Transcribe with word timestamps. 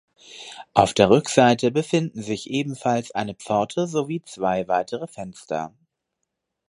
Auf 0.73 0.95
der 0.95 1.11
Rückseite 1.11 1.69
befinden 1.69 2.23
sich 2.23 2.49
ebenfalls 2.49 3.11
eine 3.11 3.35
Pforte 3.35 3.85
sowie 3.85 4.23
zwei 4.25 4.67
weitere 4.67 5.05
Fenster. 5.05 5.75